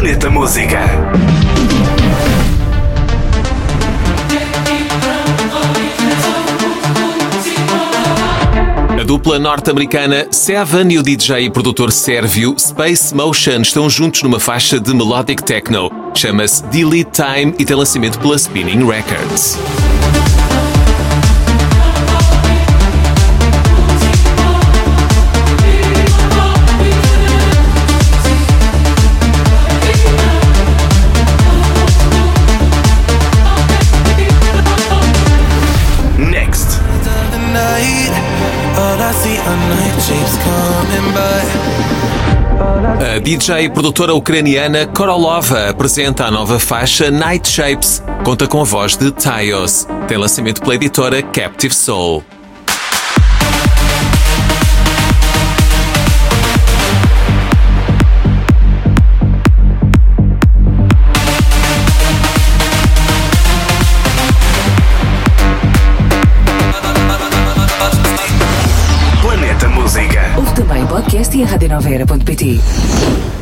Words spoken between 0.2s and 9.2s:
Música. A